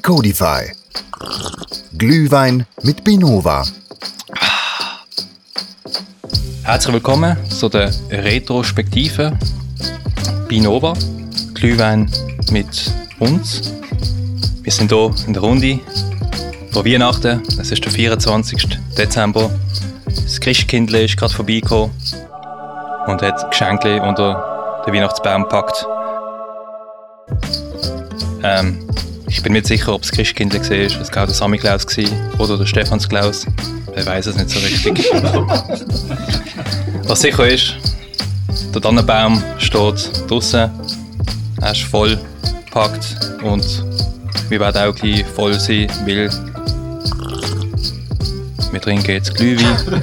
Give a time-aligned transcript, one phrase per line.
[0.00, 0.72] Decodify.
[1.98, 3.66] Glühwein mit Binova.
[6.62, 9.38] Herzlich willkommen zu der Retrospektive
[10.48, 10.94] Binova.
[11.52, 12.10] Glühwein
[12.50, 13.74] mit uns.
[14.62, 15.80] Wir sind hier in der Runde
[16.72, 17.42] vor Weihnachten.
[17.60, 18.78] Es ist der 24.
[18.96, 19.50] Dezember.
[20.06, 21.90] Das Christkindle ist gerade vorbeigekommen
[23.06, 25.86] und hat Geschenke unter den Weihnachtsbaum gepackt.
[28.42, 28.79] Ähm,
[29.40, 31.86] ich bin nicht sicher, ob es Christkindle war, es war der Sammy Klaus
[32.36, 33.46] oder der Stephans Klaus.
[33.94, 35.02] Wer weiß es nicht so richtig.
[37.04, 37.74] Was sicher ist,
[38.74, 40.70] der Tannenbaum steht draußen.
[41.58, 42.18] Er ist voll
[42.66, 43.64] gepackt und
[44.50, 46.28] wir werden auch gleich voll sein, weil
[48.72, 50.02] wir trinken jetzt Glühwein.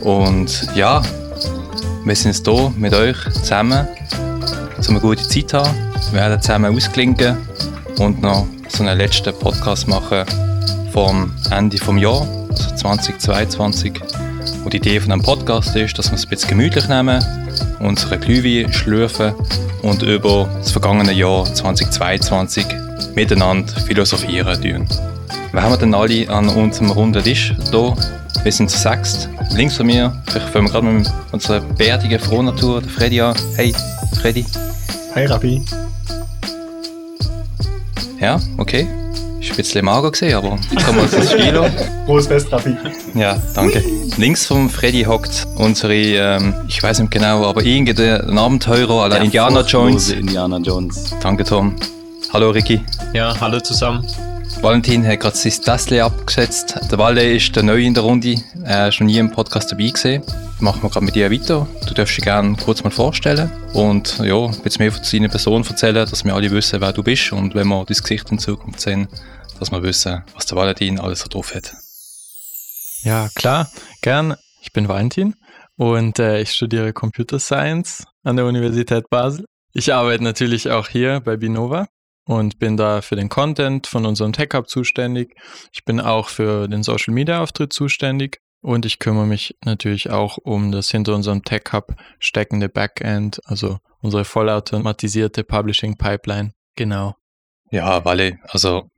[0.00, 1.02] und ja,
[2.06, 3.86] wir sind jetzt hier mit euch zusammen,
[4.78, 5.74] um eine gute Zeit zu haben.
[6.12, 7.49] Wir werden zusammen ausklinken
[8.00, 10.24] und noch so einen letzten Podcast machen
[10.90, 13.92] vom Ende des Jahres, also 2022.
[14.64, 17.22] Und die Idee von einem Podcast ist, dass wir es ein bisschen gemütlich nehmen,
[17.78, 19.34] unsere Glühwein schlürfen
[19.82, 22.64] und über das vergangene Jahr 2022
[23.14, 24.88] miteinander philosophieren tun.
[25.52, 27.96] Wir haben denn alle an unserem runden Tisch hier.
[28.42, 29.28] Wir sind zu sechst.
[29.52, 33.36] Links von mir, vielleicht fangen wir gerade mit unserer bärtigen Frohnatur, der Freddy an.
[33.56, 33.74] Hey,
[34.20, 34.46] Freddy.
[35.14, 35.62] Hi, Rappi.
[38.20, 38.86] Ja, okay.
[39.40, 41.64] Ist ein bisschen mager gesehen, aber ich komme aus dem Stilo.
[42.04, 42.76] Frohes Fest, Rappi.
[43.14, 43.82] Ja, danke.
[44.18, 49.62] Links vom Freddy hockt unsere, ähm, ich weiß nicht genau, aber irgendein Abenteurer aller Indiana
[49.62, 50.10] Jones.
[50.10, 51.14] Indiana Jones.
[51.22, 51.74] Danke, Tom.
[52.34, 52.82] Hallo, Ricky.
[53.14, 54.06] Ja, hallo zusammen.
[54.62, 56.78] Valentin hat gerade sein Tässchen abgesetzt.
[56.90, 58.34] Der Walle ist der Neue in der Runde.
[58.62, 60.22] Er ist nie im Podcast dabei gesehen.
[60.58, 61.66] Machen wir gerade mit dir weiter.
[61.88, 65.64] Du darfst dich gerne kurz mal vorstellen und ja, ein bisschen mehr von deiner Person
[65.64, 68.80] erzählen, dass wir alle wissen, wer du bist und wenn wir dein Gesicht in Zukunft
[68.80, 69.08] sehen,
[69.58, 71.72] dass wir wissen, was der Valentin alles so drauf hat.
[73.02, 73.70] Ja, klar,
[74.02, 74.36] gern.
[74.60, 75.36] Ich bin Valentin
[75.76, 79.46] und äh, ich studiere Computer Science an der Universität Basel.
[79.72, 81.86] Ich arbeite natürlich auch hier bei Binova
[82.30, 85.34] und bin da für den Content von unserem Tech Hub zuständig.
[85.72, 90.38] Ich bin auch für den Social Media Auftritt zuständig und ich kümmere mich natürlich auch
[90.38, 96.52] um das hinter unserem Tech Hub steckende Backend, also unsere vollautomatisierte Publishing Pipeline.
[96.76, 97.16] Genau.
[97.72, 98.88] Ja, Walle, also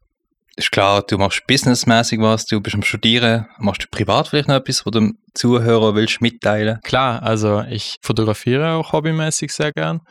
[0.57, 4.57] ist klar, du machst businessmäßig was, du bist am Studieren, machst du privat vielleicht noch
[4.57, 6.81] etwas, wo du dem Zuhörer willst mitteilen?
[6.83, 10.03] Klar, also ich fotografiere auch hobbymäßig sehr gern.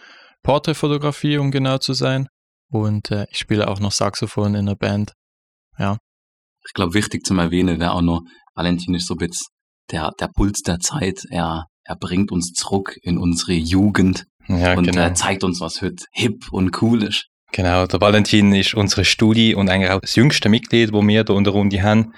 [0.41, 2.27] Porträtfotografie, um genau zu sein.
[2.71, 5.13] Und äh, ich spiele auch noch Saxophon in der Band.
[5.77, 5.97] Ja.
[6.65, 8.21] Ich glaube, wichtig zum Erwähnen wäre auch noch,
[8.55, 9.47] Valentin ist so ein bisschen
[9.91, 11.23] der, der Puls der Zeit.
[11.29, 15.01] Er, er bringt uns zurück in unsere Jugend Ja, und genau.
[15.01, 17.27] er zeigt uns, was heute hip und cool ist.
[17.53, 21.43] Genau, der Valentin ist unsere Studie und eigentlich auch das jüngste Mitglied, wo wir in
[21.43, 22.13] der Runde haben.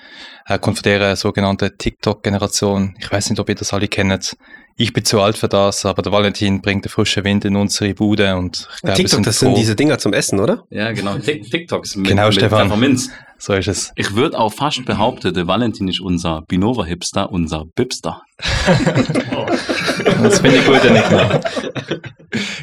[0.45, 2.95] Er kommt von der sogenannten TikTok-Generation.
[2.99, 4.37] Ich weiß nicht, ob ihr das alle kennt.
[4.75, 7.93] Ich bin zu alt für das, aber der Valentin bringt den frischen Wind in unsere
[7.93, 9.55] Bude und ich glaube, TikTok, sind das sind froh.
[9.55, 10.63] diese Dinger zum Essen, oder?
[10.71, 11.15] Ja, genau.
[11.17, 12.61] Tik- TikToks mit, Genau, mit Stefan.
[12.63, 13.09] Pfefferminz.
[13.37, 13.91] So ist es.
[13.95, 18.21] Ich würde auch fast behaupten, der Valentin ist unser Binova-Hipster, unser Bipster.
[20.21, 21.41] Das finde ich gut, Nickname.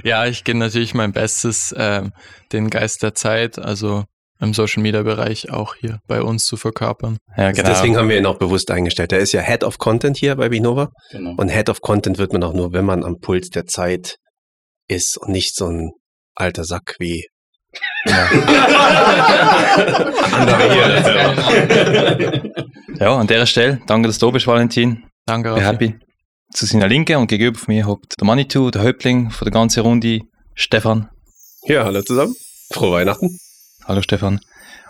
[0.03, 2.13] Ja, ich gebe natürlich mein Bestes, ähm,
[2.53, 4.05] den Geist der Zeit, also
[4.41, 7.19] im Social Media Bereich auch hier bei uns zu verkörpern.
[7.37, 7.69] Ja, genau.
[7.69, 9.13] Deswegen haben wir ihn auch bewusst eingestellt.
[9.13, 10.89] Er ist ja Head of Content hier bei Binova.
[11.11, 11.35] Genau.
[11.37, 14.17] Und Head of Content wird man auch nur, wenn man am Puls der Zeit
[14.89, 15.91] ist und nicht so ein
[16.35, 17.27] alter Sack wie
[20.33, 22.55] andere hier.
[22.99, 25.05] Ja, an dieser Stelle, danke, dass du da bist, Valentin.
[25.25, 25.63] Danke, Raffi.
[25.65, 25.95] happy.
[26.53, 29.81] Zu seiner Linken und gegenüber von mir hockt der Manitou, der Häuptling von der ganzen
[29.81, 30.19] Runde,
[30.55, 31.09] Stefan.
[31.65, 32.35] Ja, hallo zusammen.
[32.73, 33.39] Frohe Weihnachten.
[33.91, 34.39] Hallo Stefan.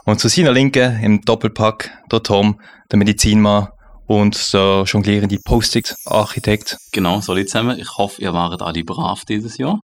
[0.04, 2.60] Und zu seiner Linken im Doppelpack der Tom,
[2.92, 3.68] der Medizinmann
[4.06, 6.76] und der jonglierende Post-it-Architekt.
[6.92, 7.78] Genau, so zusammen.
[7.78, 9.80] Ich hoffe, ihr waret alle brav dieses Jahr.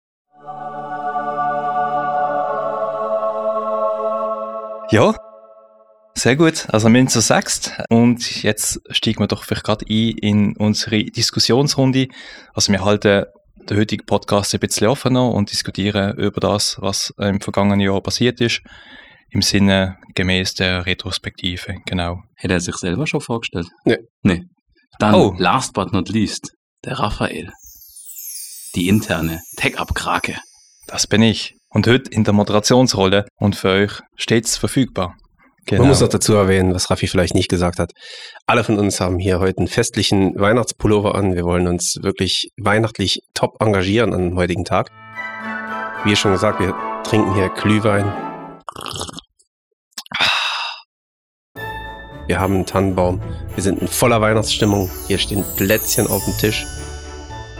[4.90, 5.14] Ja,
[6.12, 6.66] sehr gut.
[6.68, 11.02] Also wir sind zu sechst und jetzt steigen wir doch vielleicht gerade ein in unsere
[11.04, 12.08] Diskussionsrunde.
[12.52, 13.24] Also wir halten
[13.70, 18.42] den heutigen Podcast ein bisschen offener und diskutieren über das, was im vergangenen Jahr passiert
[18.42, 18.60] ist,
[19.30, 22.18] im Sinne gemäß der Retrospektive, genau.
[22.36, 23.66] Hätte er sich selber schon vorgestellt?
[23.84, 23.98] Nee.
[24.22, 24.42] Nee.
[24.98, 25.34] Dann, Oh.
[25.38, 26.52] last but not least,
[26.84, 27.52] der Raphael.
[28.74, 30.36] Die interne Tech-Up-Krake.
[30.86, 31.54] Das bin ich.
[31.68, 35.14] Und heute in der Moderationsrolle und für euch stets verfügbar.
[35.66, 35.82] Genau.
[35.82, 37.90] Man muss noch dazu erwähnen, was Raffi vielleicht nicht gesagt hat.
[38.46, 41.34] Alle von uns haben hier heute einen festlichen Weihnachtspullover an.
[41.34, 44.90] Wir wollen uns wirklich weihnachtlich top engagieren an dem heutigen Tag.
[46.04, 48.12] Wie schon gesagt, wir trinken hier Glühwein.
[52.26, 53.20] Wir haben einen Tannenbaum,
[53.54, 54.90] wir sind in voller Weihnachtsstimmung.
[55.06, 56.66] Hier stehen Plätzchen auf dem Tisch.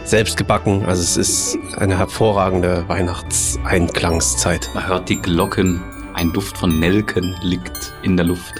[0.03, 4.69] Selbst gebacken, also es ist eine hervorragende Weihnachtseinklangszeit.
[4.73, 5.83] Man hört die Glocken,
[6.13, 8.53] ein Duft von Nelken liegt in der Luft.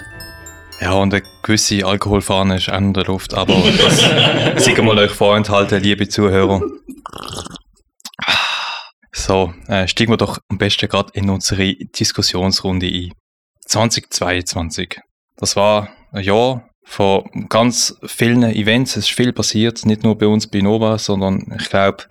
[0.80, 5.10] Ja, und eine gewisse Alkoholfahne ist auch in der Luft, aber das sicher mal euch
[5.10, 6.62] vorenthalten, liebe Zuhörer.
[9.12, 13.12] So, äh, steigen wir doch am besten gerade in unsere Diskussionsrunde ein.
[13.66, 15.00] 2022.
[15.36, 18.96] Das war ein Jahr von ganz vielen Events.
[18.96, 22.04] Es ist viel passiert, nicht nur bei uns bei Nova, sondern ich glaube,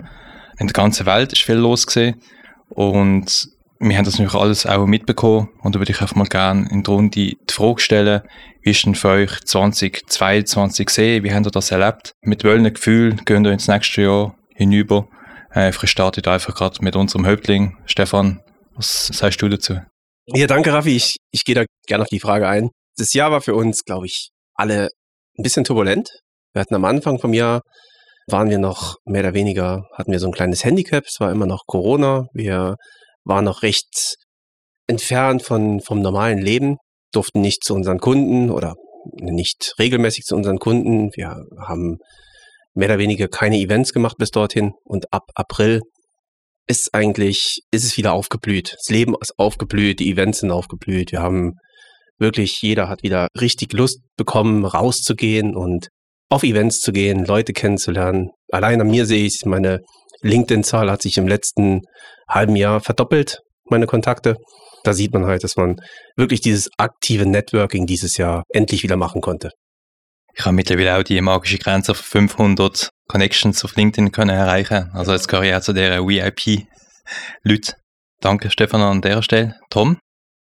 [0.60, 2.22] in der ganzen Welt ist viel los gewesen.
[2.70, 3.50] Und
[3.80, 5.50] wir haben das natürlich alles auch mitbekommen.
[5.62, 8.22] Und da würde ich einfach mal gerne in der Runde die Frage stellen,
[8.62, 11.24] wie ist denn für euch 2022 gesehen?
[11.24, 12.14] Wie habt ihr das erlebt?
[12.22, 15.08] Mit welchen Gefühlen gehen ihr ins nächste Jahr hinüber?
[15.58, 17.78] Äh, ich starte einfach gerade mit unserem Häuptling.
[17.86, 18.42] Stefan,
[18.76, 19.80] was sagst du dazu?
[20.28, 20.96] Ja, danke, Raffi.
[20.96, 22.70] Ich, ich gehe da gerne auf die Frage ein.
[22.98, 24.90] Das Jahr war für uns, glaube ich, alle
[25.38, 26.10] ein bisschen turbulent.
[26.54, 27.62] Wir hatten am Anfang vom Jahr,
[28.28, 31.06] waren wir noch mehr oder weniger, hatten wir so ein kleines Handicap.
[31.08, 32.28] Es war immer noch Corona.
[32.34, 32.76] Wir
[33.24, 34.16] waren noch recht
[34.88, 36.78] entfernt von, vom normalen Leben,
[37.12, 38.76] durften nicht zu unseren Kunden oder
[39.20, 41.10] nicht regelmäßig zu unseren Kunden.
[41.16, 41.36] Wir
[41.68, 41.98] haben
[42.78, 45.82] mehr oder weniger keine Events gemacht bis dorthin und ab April
[46.68, 48.76] ist eigentlich, ist es wieder aufgeblüht.
[48.78, 51.12] Das Leben ist aufgeblüht, die Events sind aufgeblüht.
[51.12, 51.54] Wir haben
[52.20, 55.88] wirklich, jeder hat wieder richtig Lust bekommen, rauszugehen und
[56.30, 58.30] auf Events zu gehen, Leute kennenzulernen.
[58.52, 59.80] Allein an mir sehe ich, meine
[60.22, 61.82] LinkedIn-Zahl hat sich im letzten
[62.30, 63.40] halben Jahr verdoppelt,
[63.70, 64.36] meine Kontakte.
[64.84, 65.78] Da sieht man halt, dass man
[66.16, 69.52] wirklich dieses aktive Networking dieses Jahr endlich wieder machen konnte.
[70.38, 74.92] Ich habe mittlerweile auch die magische Grenze auf 500 Connections auf LinkedIn können erreichen.
[74.94, 77.74] Also jetzt gehöre ich auch zu der VIP-Leute.
[78.22, 79.56] Danke Stefan an der Stelle.
[79.72, 79.98] Tom,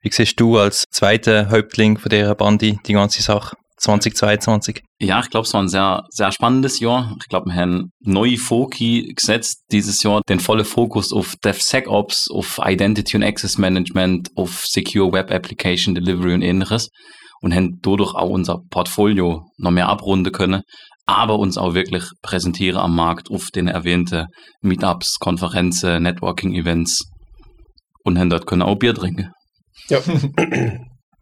[0.02, 4.84] wie siehst du als zweiter Häuptling von dieser Bande die ganze Sache 2022?
[5.00, 7.16] Ja, ich glaube, es war ein sehr, sehr spannendes Jahr.
[7.22, 12.60] Ich glaube, wir haben neue Foki gesetzt dieses Jahr, den vollen Fokus auf DevSecOps, auf
[12.62, 16.90] Identity und Access Management, auf Secure Web Application Delivery und ähnliches
[17.42, 20.62] und haben dadurch auch unser Portfolio noch mehr abrunden können,
[21.06, 24.28] aber uns auch wirklich präsentieren am Markt auf den erwähnten
[24.62, 27.06] Meetups, Konferenzen, Networking-Events
[28.04, 29.32] und haben dort können auch Bier trinken.
[29.90, 30.00] Ja.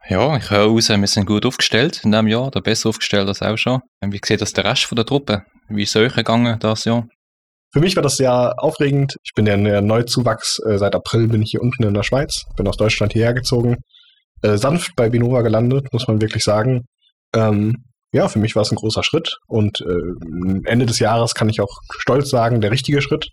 [0.08, 3.42] Ja, ich höre raus, wir sind gut aufgestellt in diesem Jahr, oder besser aufgestellt als
[3.42, 3.82] auch schon.
[4.02, 5.42] Wie sieht das der Rest von der Truppe?
[5.68, 7.08] Wie ist es euch gegangen das Jahr?
[7.74, 9.16] Für mich war das sehr aufregend.
[9.24, 10.60] Ich bin ja ein Neuzuwachs.
[10.60, 13.78] Äh, Seit April bin ich hier unten in der Schweiz, bin aus Deutschland hierher gezogen.
[14.42, 16.86] Äh, sanft bei Binova gelandet, muss man wirklich sagen.
[17.34, 21.50] Ähm, ja, für mich war es ein großer Schritt und äh, Ende des Jahres kann
[21.50, 23.28] ich auch stolz sagen, der richtige Schritt.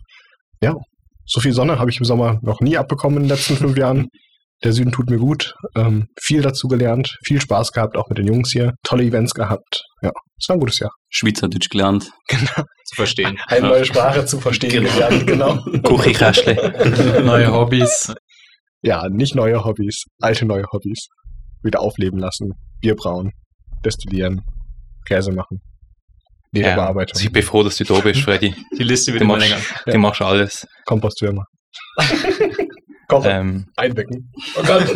[0.61, 0.75] Ja,
[1.25, 4.07] so viel Sonne habe ich im Sommer noch nie abbekommen in den letzten fünf Jahren.
[4.63, 5.55] Der Süden tut mir gut.
[5.75, 8.73] Ähm, viel dazu gelernt, viel Spaß gehabt, auch mit den Jungs hier.
[8.83, 9.83] Tolle Events gehabt.
[10.01, 10.91] Ja, es war ein gutes Jahr.
[11.09, 12.11] Schweizerdeutsch gelernt.
[12.27, 12.65] Genau.
[12.85, 13.39] zu verstehen.
[13.47, 15.57] Eine neue Sprache zu verstehen gelernt, genau.
[15.83, 16.57] Kuchikästchen.
[17.25, 18.13] Neue Hobbys.
[18.83, 21.07] Ja, nicht neue Hobbys, alte neue Hobbys.
[21.63, 22.51] Wieder aufleben lassen.
[22.81, 23.31] Bier brauen,
[23.85, 24.41] destillieren,
[25.05, 25.61] Käse machen.
[26.51, 28.53] Lederbearbeitung, also ich bin froh, dass du da bist, Freddy.
[28.77, 29.61] Die Liste wird Du immer machst, länger.
[29.85, 30.67] du machst alles.
[30.85, 31.45] Kompostwürmer.
[33.07, 34.31] Kochen, Ähm, einwecken.
[34.57, 34.83] Oh Gott.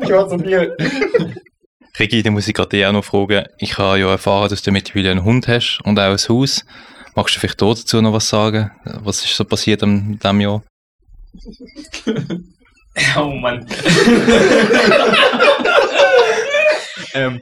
[0.00, 0.76] ich war zu viel.
[1.98, 3.46] Regi, da muss ich gerade dich auch noch fragen.
[3.58, 6.64] Ich habe ja erfahren, dass du mittlerweile einen Hund hast und auch ein Haus.
[7.16, 8.70] Magst du vielleicht dazu noch was sagen?
[8.84, 10.62] Was ist so passiert in diesem Jahr?
[13.16, 13.66] Oh Mann.
[17.14, 17.40] ähm,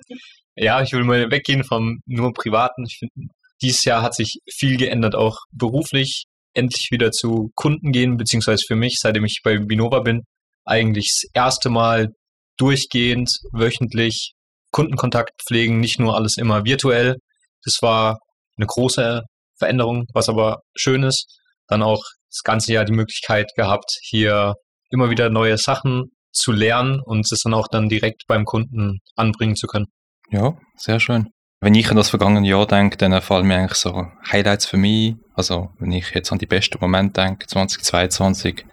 [0.54, 2.84] ja, ich will mal weggehen vom nur Privaten.
[2.86, 3.28] Ich finde,
[3.62, 6.24] dieses Jahr hat sich viel geändert, auch beruflich.
[6.54, 10.22] Endlich wieder zu Kunden gehen, beziehungsweise für mich, seitdem ich bei Binova bin,
[10.64, 12.08] eigentlich das erste Mal
[12.56, 14.32] durchgehend, wöchentlich
[14.72, 17.16] Kundenkontakt pflegen, nicht nur alles immer virtuell.
[17.62, 18.18] Das war
[18.56, 19.22] eine große
[19.58, 21.26] Veränderung, was aber schön ist.
[21.68, 24.54] Dann auch das ganze Jahr die Möglichkeit gehabt, hier
[24.90, 29.56] immer wieder neue Sachen zu lernen und es dann auch dann direkt beim Kunden anbringen
[29.56, 29.86] zu können.
[30.30, 31.28] Ja, sehr schön.
[31.60, 35.14] Wenn ich an das vergangene Jahr denke, dann fallen mir eigentlich so Highlights für mich.
[35.34, 38.64] Also, wenn ich jetzt an die besten Momente denke, 2022,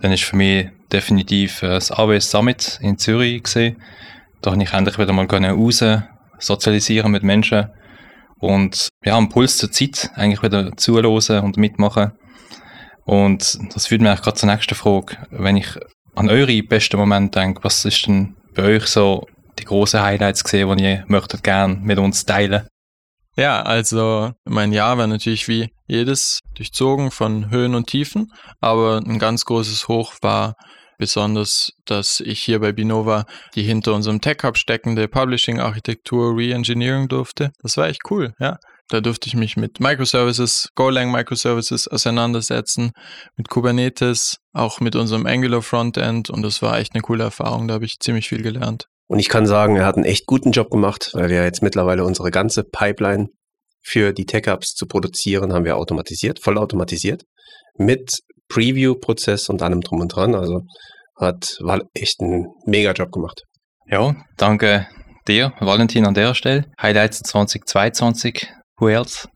[0.00, 3.82] dann ist für mich definitiv äh, das AWS Summit in Zürich gesehen.
[4.42, 5.82] Da habe ich endlich wieder mal raus,
[6.38, 7.70] sozialisieren mit Menschen
[8.38, 12.12] und ja, am Puls der Zeit eigentlich wieder zuhören und mitmachen.
[13.08, 15.16] Und das führt mich eigentlich gerade zur nächsten Frage.
[15.30, 15.68] Wenn ich
[16.14, 19.26] an eure besten Momente denke, was ist denn bei euch so
[19.58, 22.68] die großen Highlights gesehen, die ihr möchtet gern mit uns teilen?
[23.34, 29.18] Ja, also mein Jahr war natürlich wie jedes durchzogen von Höhen und Tiefen, aber ein
[29.18, 30.56] ganz großes Hoch war
[30.98, 33.24] besonders, dass ich hier bei Binova
[33.54, 37.52] die hinter unserem Tech Hub steckende Publishing-Architektur re-engineering durfte.
[37.62, 38.58] Das war echt cool, ja.
[38.88, 42.92] Da durfte ich mich mit Microservices, Golang Microservices auseinandersetzen,
[43.36, 47.68] mit Kubernetes, auch mit unserem Angular Frontend und das war echt eine coole Erfahrung.
[47.68, 48.86] Da habe ich ziemlich viel gelernt.
[49.06, 52.04] Und ich kann sagen, er hat einen echt guten Job gemacht, weil wir jetzt mittlerweile
[52.04, 53.28] unsere ganze Pipeline
[53.82, 57.22] für die Tech-Ups zu produzieren, haben wir automatisiert, vollautomatisiert,
[57.76, 60.34] mit Preview-Prozess und allem drum und dran.
[60.34, 60.62] Also
[61.16, 63.42] hat war echt einen mega Job gemacht.
[63.86, 64.86] Ja, danke
[65.26, 66.64] dir, Valentin, an der Stelle.
[66.80, 68.48] Highlights 2022,
[68.86, 69.28] else?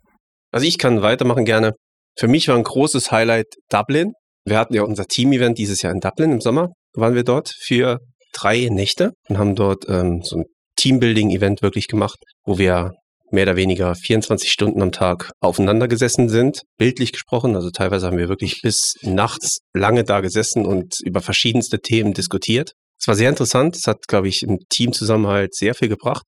[0.53, 1.73] Also ich kann weitermachen gerne.
[2.17, 4.13] Für mich war ein großes Highlight Dublin.
[4.45, 6.69] Wir hatten ja unser Team-Event dieses Jahr in Dublin im Sommer.
[6.95, 7.99] Waren wir dort für
[8.33, 10.45] drei Nächte und haben dort ähm, so ein
[10.77, 12.93] Teambuilding-Event wirklich gemacht, wo wir
[13.31, 17.57] mehr oder weniger 24 Stunden am Tag aufeinander gesessen sind, bildlich gesprochen.
[17.57, 22.73] Also teilweise haben wir wirklich bis nachts lange da gesessen und über verschiedenste Themen diskutiert.
[23.01, 23.77] Es war sehr interessant.
[23.77, 26.25] Es hat, glaube ich, im Teamzusammenhalt sehr viel gebracht.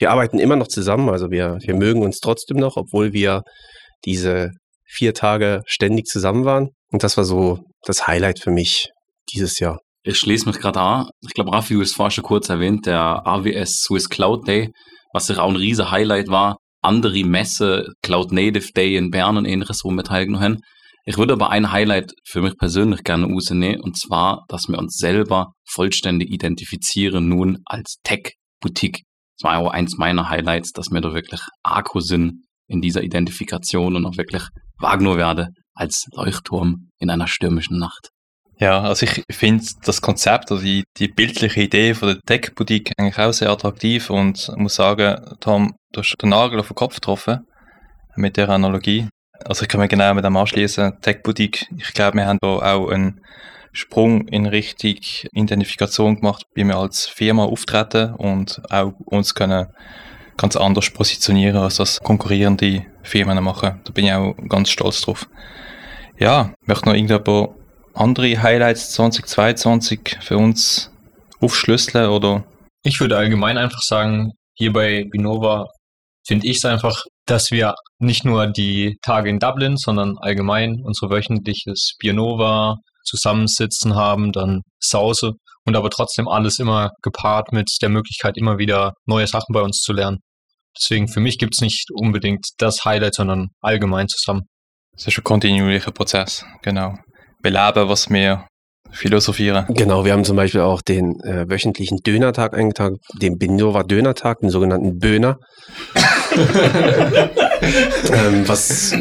[0.00, 1.10] Wir arbeiten immer noch zusammen.
[1.10, 3.42] Also wir, wir mögen uns trotzdem noch, obwohl wir
[4.06, 4.50] diese
[4.86, 6.70] vier Tage ständig zusammen waren.
[6.90, 8.88] Und das war so das Highlight für mich
[9.30, 9.78] dieses Jahr.
[10.02, 11.10] Ich schließe mich gerade an.
[11.20, 14.70] Ich glaube, Raffi ist vorher schon kurz erwähnt, der AWS Swiss Cloud Day,
[15.12, 16.56] was sich auch ein riesen Highlight war.
[16.82, 20.60] Andere Messe, Cloud Native Day in Bern und ähnliches, wo wir teilgenommen haben.
[21.04, 24.96] Ich würde aber ein Highlight für mich persönlich gerne rausnehmen, und zwar, dass wir uns
[24.96, 29.02] selber vollständig identifizieren nun als Tech-Boutique.
[29.40, 33.96] Das war auch eins meiner Highlights, dass wir da wirklich Akku sind in dieser Identifikation
[33.96, 34.42] und auch wirklich
[34.78, 38.10] wahrgenommen werde als Leuchtturm in einer stürmischen Nacht.
[38.58, 43.18] Ja, also ich finde das Konzept oder die, die bildliche Idee von der Tech-Boutique eigentlich
[43.18, 47.46] auch sehr attraktiv und muss sagen, Tom, du hast den Nagel auf den Kopf getroffen
[48.16, 49.08] mit der Analogie.
[49.46, 51.00] Also ich kann mir genau mit dem anschließen.
[51.00, 53.22] Tech-Boutique, ich glaube, wir haben da auch einen
[53.72, 54.96] Sprung in Richtung
[55.32, 59.68] Identifikation gemacht, wie wir als Firma auftreten und auch uns können
[60.36, 63.80] ganz anders positionieren, als das konkurrierende Firmen machen.
[63.84, 65.28] Da bin ich auch ganz stolz drauf.
[66.18, 67.50] Ja, möchte noch irgendjemand
[67.94, 70.90] andere Highlights 2022 für uns
[71.40, 72.44] aufschlüsseln oder?
[72.82, 75.66] Ich würde allgemein einfach sagen, hier bei Binova
[76.26, 81.10] finde ich es einfach, dass wir nicht nur die Tage in Dublin, sondern allgemein unser
[81.10, 85.32] wöchentliches Binova Zusammensitzen haben, dann Sause
[85.66, 89.80] und aber trotzdem alles immer gepaart mit der Möglichkeit, immer wieder neue Sachen bei uns
[89.80, 90.18] zu lernen.
[90.78, 94.42] Deswegen für mich gibt es nicht unbedingt das Highlight, sondern allgemein zusammen.
[94.92, 96.94] Das ist ein kontinuierlicher Prozess, genau
[97.42, 98.46] beleben, was wir
[98.90, 99.66] philosophieren.
[99.68, 104.50] Genau, wir haben zum Beispiel auch den äh, wöchentlichen Dönertag eingetragen, den Binova Dönertag, den
[104.50, 105.38] sogenannten Böhner.
[108.12, 108.94] Ähm, was,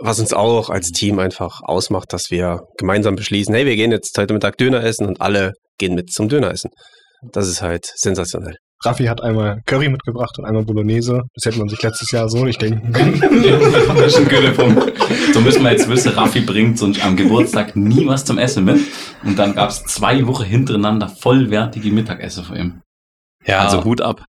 [0.00, 4.16] was uns auch als Team einfach ausmacht, dass wir gemeinsam beschließen, hey, wir gehen jetzt
[4.18, 6.70] heute Mittag Döner essen und alle gehen mit zum Döner essen.
[7.32, 8.56] Das ist halt sensationell.
[8.84, 11.22] Raffi hat einmal Curry mitgebracht und einmal Bolognese.
[11.34, 13.20] Das hätte man sich letztes Jahr so nicht denken können.
[15.32, 18.78] so müssen wir jetzt wissen, Raffi bringt sonst am Geburtstag nie was zum Essen mit.
[19.24, 22.80] Und dann gab es zwei Wochen hintereinander vollwertige Mittagessen von ihm.
[23.44, 23.64] Ja.
[23.64, 24.24] Also Hut ab.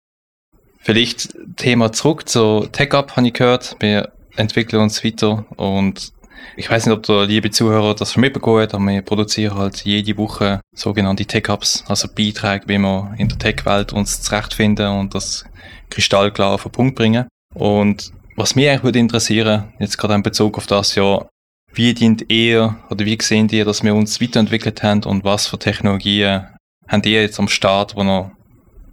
[0.89, 3.75] Vielleicht Thema zurück zu TechUp, habe ich gehört.
[3.79, 6.13] Wir entwickeln uns weiter und
[6.57, 9.85] ich weiß nicht, ob der liebe Zuhörer das schon mitbekommen hat, aber wir produzieren halt
[9.85, 15.45] jede Woche sogenannte Tech-Ups, also Beiträge, wie wir in der Tech-Welt uns zurechtfinden und das
[15.91, 17.27] kristallklar auf den Punkt bringen.
[17.53, 21.29] Und was mich eigentlich würde interessieren, jetzt gerade in Bezug auf das Jahr,
[21.71, 25.59] wie dient ihr oder wie sehen ihr, dass wir uns weiterentwickelt haben und was für
[25.59, 26.47] Technologien
[26.87, 28.31] habt ihr jetzt am Start, wo noch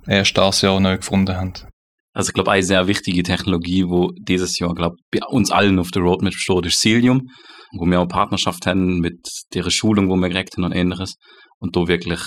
[0.06, 1.66] erst das Jahr neu gefunden habt?
[2.16, 5.90] Also ich glaube, eine sehr wichtige Technologie, wo dieses Jahr, glaube bei uns allen auf
[5.90, 7.28] der Roadmap steht, ist Cilium,
[7.76, 9.18] wo wir auch Partnerschaft haben mit
[9.52, 11.16] der Schulung, wo wir gekriegt haben und ähnliches.
[11.58, 12.20] Und da wirklich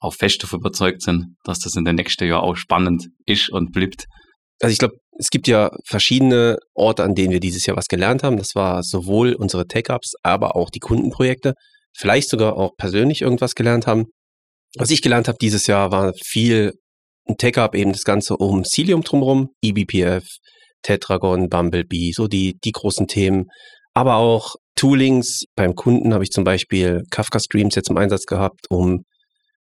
[0.00, 3.70] auch fest davon überzeugt sind, dass das in den nächsten Jahren auch spannend ist und
[3.70, 4.06] bleibt.
[4.60, 8.24] Also ich glaube, es gibt ja verschiedene Orte, an denen wir dieses Jahr was gelernt
[8.24, 8.36] haben.
[8.36, 11.54] Das war sowohl unsere Tech-Ups, aber auch die Kundenprojekte.
[11.96, 14.06] Vielleicht sogar auch persönlich irgendwas gelernt haben.
[14.76, 16.72] Was ich gelernt habe dieses Jahr war viel
[17.36, 20.26] Tech-Up eben das Ganze um Cilium drumherum, eBPF,
[20.82, 23.46] Tetragon, Bumblebee, so die, die großen Themen.
[23.94, 25.44] Aber auch Toolings.
[25.56, 29.04] Beim Kunden habe ich zum Beispiel Kafka Streams jetzt im Einsatz gehabt, um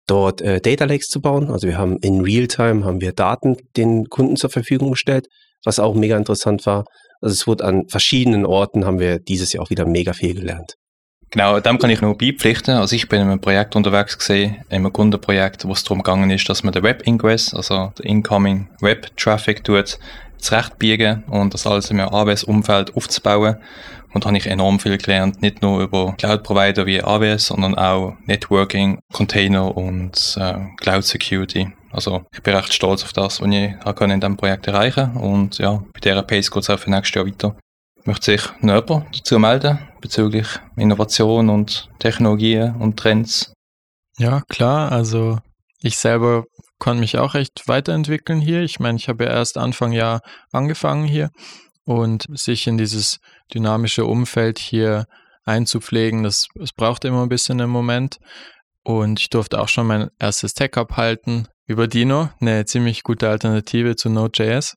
[0.07, 1.51] dort äh, Data Lakes zu bauen.
[1.51, 5.27] Also wir haben in Realtime haben wir Daten den Kunden zur Verfügung gestellt,
[5.63, 6.85] was auch mega interessant war.
[7.21, 10.75] Also es wurde an verschiedenen Orten haben wir dieses Jahr auch wieder mega viel gelernt.
[11.33, 12.75] Genau, dem kann ich nur beipflichten.
[12.75, 16.29] Also ich bin in einem Projekt unterwegs gesehen, in einem Kundenprojekt, wo es darum gegangen
[16.29, 19.97] ist, dass man den Web Ingress, also den Incoming Web Traffic tut,
[20.37, 23.57] zurechtbiegen und das alles im AWS-Umfeld aufzubauen.
[24.13, 28.13] Und da habe ich enorm viel gelernt, nicht nur über Cloud-Provider wie AWS, sondern auch
[28.27, 31.71] Networking, Container und äh, Cloud Security.
[31.91, 35.81] Also ich bin recht stolz auf das, was ich in diesem Projekt erreichen Und ja,
[35.93, 37.55] bei dieser Pace geht es auch für nächstes Jahr weiter.
[38.05, 43.53] Möchte sich noch dazu melden bezüglich Innovation und Technologien und Trends?
[44.17, 44.91] Ja, klar.
[44.91, 45.39] Also
[45.79, 46.43] ich selber
[46.79, 48.61] konnte mich auch echt weiterentwickeln hier.
[48.61, 51.29] Ich meine, ich habe ja erst Anfang Jahr angefangen hier
[51.85, 53.19] und sich in dieses
[53.53, 55.05] dynamische Umfeld hier
[55.45, 58.17] einzupflegen, das, das braucht immer ein bisschen einen Moment.
[58.83, 63.95] Und ich durfte auch schon mein erstes Tech-Up halten über Dino, eine ziemlich gute Alternative
[63.95, 64.75] zu Node.js.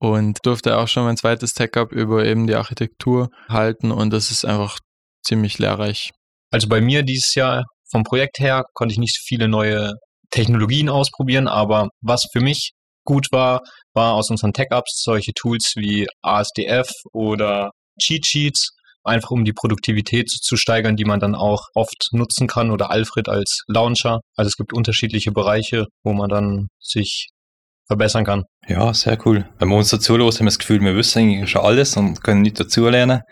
[0.00, 4.46] Und durfte auch schon mein zweites Tech-Up über eben die Architektur halten und das ist
[4.46, 4.78] einfach
[5.22, 6.10] ziemlich lehrreich.
[6.50, 9.92] Also bei mir dieses Jahr vom Projekt her konnte ich nicht viele neue
[10.30, 12.70] Technologien ausprobieren, aber was für mich
[13.04, 13.60] gut war,
[13.94, 18.70] war aus unseren Tech-Ups solche Tools wie ASDF oder Cheat Sheets,
[19.04, 23.28] einfach um die Produktivität zu steigern, die man dann auch oft nutzen kann oder Alfred
[23.28, 24.20] als Launcher.
[24.36, 27.28] Also es gibt unterschiedliche Bereiche, wo man dann sich
[27.90, 28.44] verbessern kann.
[28.68, 29.48] Ja, sehr cool.
[29.58, 32.22] Wenn wir uns dazu los haben wir das Gefühl, wir wissen eigentlich schon alles und
[32.22, 33.22] können nicht dazulernen.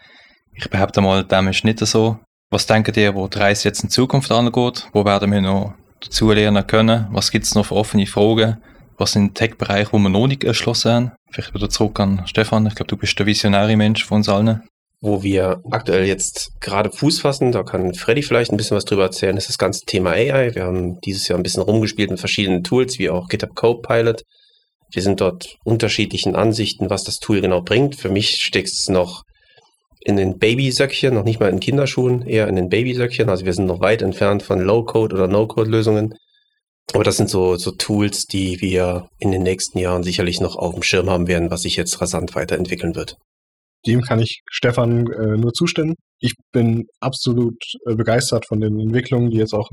[0.53, 2.19] Ich behaupte mal, dem ist nicht so.
[2.51, 4.89] Was denkt ihr, wo die Reise jetzt in Zukunft angeht?
[4.93, 7.07] Wo werden wir noch dazulernen können?
[7.13, 8.59] Was gibt es noch für offene Fragen?
[8.97, 11.13] Was sind Tech-Bereiche, wo wir noch nicht erschlossen haben?
[11.31, 12.67] Vielleicht wieder zurück an Stefan.
[12.67, 14.63] Ich glaube, du bist der visionäre Mensch von uns allen.
[15.01, 19.05] Wo wir aktuell jetzt gerade Fuß fassen, da kann Freddy vielleicht ein bisschen was drüber
[19.05, 20.53] erzählen, ist das ganze Thema AI.
[20.57, 24.23] Wir haben dieses Jahr ein bisschen rumgespielt mit verschiedenen Tools, wie auch GitHub Copilot.
[24.93, 27.97] Wir sind dort unterschiedlichen Ansichten, was das Tool genau bringt.
[27.97, 29.23] Für mich steckt es noch
[30.01, 33.29] in den Babysöckchen, noch nicht mal in Kinderschuhen, eher in den Babysöckchen.
[33.29, 36.15] Also wir sind noch weit entfernt von Low-Code oder No-Code-Lösungen.
[36.95, 40.73] Aber das sind so, so Tools, die wir in den nächsten Jahren sicherlich noch auf
[40.73, 43.17] dem Schirm haben werden, was sich jetzt rasant weiterentwickeln wird.
[43.87, 45.95] Dem kann ich Stefan äh, nur zustimmen.
[46.21, 49.69] Ich bin absolut äh, begeistert von den Entwicklungen, die jetzt auch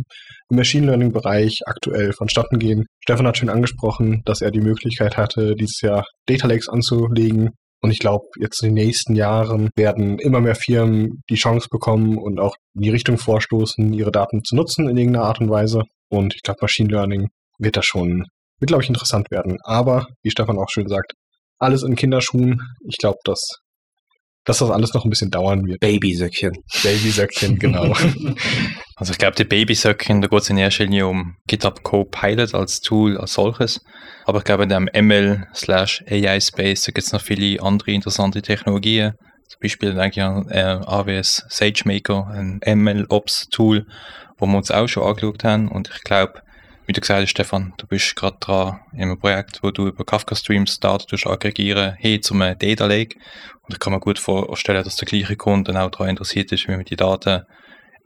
[0.50, 2.86] im Machine Learning Bereich aktuell vonstatten gehen.
[3.04, 7.52] Stefan hat schon angesprochen, dass er die Möglichkeit hatte, dieses Jahr Data Lakes anzulegen.
[7.82, 12.18] Und ich glaube, jetzt in den nächsten Jahren werden immer mehr Firmen die Chance bekommen
[12.18, 15.84] und auch in die Richtung vorstoßen, ihre Daten zu nutzen in irgendeiner Art und Weise.
[16.10, 17.28] Und ich glaube, Machine Learning
[17.60, 18.26] wird da schon,
[18.60, 19.58] wird glaube ich interessant werden.
[19.64, 21.14] Aber, wie Stefan auch schön sagt,
[21.60, 22.62] alles in Kinderschuhen.
[22.88, 23.40] Ich glaube, dass,
[24.46, 25.80] dass das alles noch ein bisschen dauern wird.
[25.80, 26.54] Babysöckchen.
[26.84, 27.94] Babysöckchen, genau.
[28.96, 32.80] Also ich glaube, die Babysöckchen, da geht es in erster Linie um GitHub Copilot als
[32.80, 33.82] Tool als solches.
[34.26, 37.92] Aber ich glaube, in dem ML slash AI Space, da gibt es noch viele andere
[37.92, 39.14] interessante Technologien.
[39.48, 43.86] Zum Beispiel denke ich an äh, AWS SageMaker, ein ML-Ops-Tool,
[44.38, 45.68] wo wir uns auch schon angeschaut haben.
[45.68, 46.42] Und ich glaube,
[46.86, 50.06] wie du gesagt hast, Stefan, du bist gerade dran in einem Projekt, wo du über
[50.06, 53.18] Kafka Streams Daten aggregieren hin zum Data Lake.
[53.64, 56.72] Und ich kann mir gut vorstellen, dass der gleiche Kunde auch daran interessiert ist, wie
[56.72, 57.44] man die Daten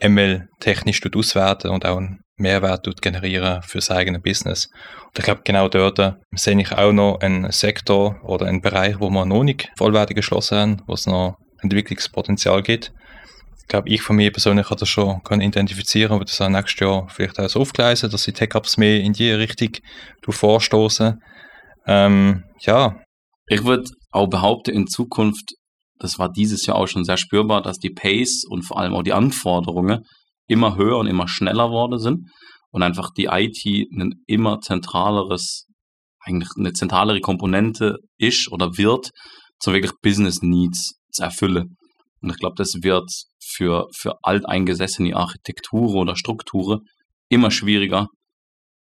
[0.01, 4.69] ML technisch auswerten und auch einen Mehrwert generieren für sein eigenes Business.
[5.07, 8.99] Und ich glaube, genau dort äh, sehe ich auch noch einen Sektor oder einen Bereich,
[8.99, 12.93] wo wir noch nicht vollwertig geschlossen haben, wo es noch Entwicklungspotenzial gibt
[13.69, 17.39] glaube, ich von mir persönlich habe das schon identifizieren und das auch nächstes Jahr vielleicht
[17.39, 19.69] auch so aufgleisen, dass die Tech-Ups mehr in die Richtung
[20.27, 21.19] vorstoßen.
[21.87, 23.01] Ähm, ja.
[23.47, 25.53] Ich würde auch behaupten, in Zukunft,
[25.99, 29.03] das war dieses Jahr auch schon sehr spürbar, dass die Pace und vor allem auch
[29.03, 30.03] die Anforderungen
[30.47, 32.27] immer höher und immer schneller worden sind
[32.71, 35.65] und einfach die IT ein immer zentraleres,
[36.21, 39.11] eigentlich eine zentralere Komponente ist oder wird,
[39.59, 41.75] zum wirklich Business Needs zu erfüllen.
[42.21, 43.09] Und ich glaube, das wird
[43.43, 46.81] für, für alteingesessene Architekturen oder Strukturen
[47.29, 48.07] immer schwieriger,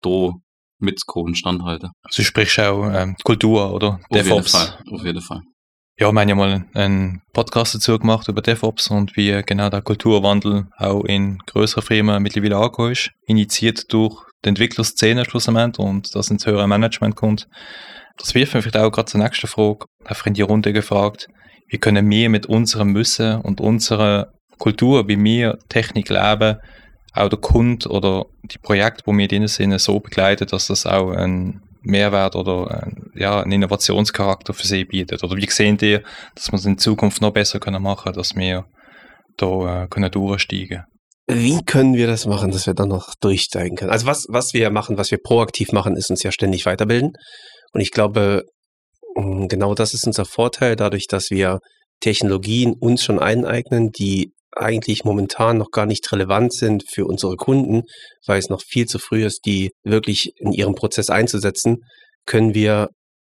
[0.02, 0.32] da
[0.80, 1.92] mitzukommen, standhalten.
[2.04, 4.54] Also sprichst auch ähm, Kultur oder auf DevOps.
[4.54, 5.42] Jeden Fall, auf jeden Fall.
[5.98, 9.82] Ja, wir haben ja mal einen Podcast dazu gemacht über DevOps und wie genau der
[9.82, 13.12] Kulturwandel auch in größeren Firmen mittlerweile angekommen ist.
[13.28, 17.48] Initiiert durch die Entwicklerszene schlussendlich und das ins höhere Management kommt.
[18.18, 21.28] Das wirft mich vielleicht auch gerade zur nächsten Frage, einfach in die Runde gefragt.
[21.68, 26.58] Wie können wir mit unserem Wissen und unserer Kultur, wie wir Technik leben,
[27.14, 31.12] auch der Kunde oder die Projekte, wo wir drin sind, so begleiten, dass das auch
[31.12, 35.24] einen Mehrwert oder ein, ja, einen Innovationscharakter für sie bietet?
[35.24, 36.00] Oder wie sehen die,
[36.36, 38.66] dass wir es in Zukunft noch besser können machen dass wir
[39.38, 40.84] da äh, können durchsteigen
[41.28, 43.92] Wie können wir das machen, dass wir dann noch durchsteigen können?
[43.92, 47.14] Also was, was wir machen, was wir proaktiv machen, ist uns ja ständig weiterbilden.
[47.74, 48.44] Und ich glaube,
[49.16, 51.60] genau das ist unser Vorteil, dadurch, dass wir
[52.02, 57.84] Technologien uns schon eineignen, die eigentlich momentan noch gar nicht relevant sind für unsere Kunden,
[58.26, 61.78] weil es noch viel zu früh ist, die wirklich in ihrem Prozess einzusetzen,
[62.26, 62.90] können wir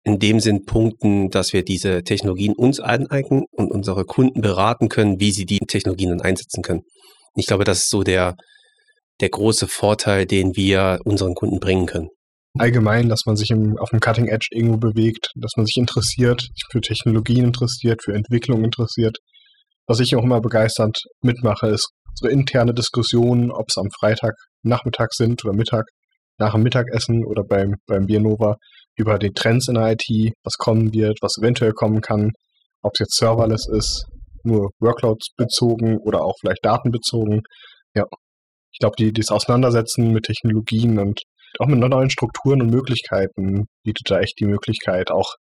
[0.05, 5.19] in dem Sinn punkten, dass wir diese Technologien uns aneignen und unsere Kunden beraten können,
[5.19, 6.83] wie sie die Technologien dann einsetzen können.
[7.35, 8.37] Ich glaube, das ist so der,
[9.21, 12.09] der große Vorteil, den wir unseren Kunden bringen können.
[12.59, 16.41] Allgemein, dass man sich im, auf dem Cutting Edge irgendwo bewegt, dass man sich interessiert,
[16.41, 19.19] sich für Technologien interessiert, für Entwicklung interessiert.
[19.87, 25.13] Was ich auch immer begeistert mitmache, ist so interne Diskussionen, ob es am Freitag Nachmittag
[25.13, 25.85] sind oder Mittag,
[26.39, 28.57] nach dem Mittagessen oder beim, beim Biernova,
[28.97, 32.33] über die Trends in der IT, was kommen wird, was eventuell kommen kann,
[32.83, 34.07] ob es jetzt serverless ist,
[34.43, 37.43] nur Workloads bezogen oder auch vielleicht datenbezogen.
[37.95, 38.05] Ja,
[38.73, 41.21] ich glaube, die, das Auseinandersetzen mit Technologien und
[41.61, 45.35] auch mit neuen Strukturen und Möglichkeiten bietet da echt die Möglichkeit, auch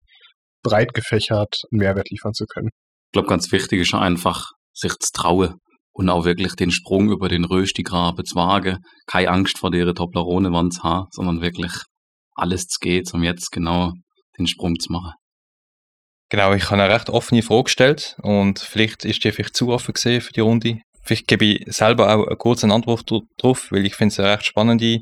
[0.62, 2.70] breit gefächert Mehrwert liefern zu können.
[3.09, 5.55] Ich glaube, ganz wichtig ist einfach, sich zu trauen
[5.92, 8.79] und auch wirklich den Sprung über den Röstigraben zu wagen.
[9.07, 11.72] Keine Angst vor der Toblerone zu haben, sondern wirklich
[12.35, 13.92] alles zu gehen, um jetzt genau
[14.38, 15.12] den Sprung zu machen.
[16.31, 19.94] Genau, ich habe eine recht offene Frage gestellt und vielleicht ist die vielleicht zu offen
[19.94, 20.79] gesehen für die Runde.
[21.05, 24.46] Vielleicht gebe ich selber auch eine kurze Antwort darauf, weil ich finde es eine recht
[24.46, 25.00] spannende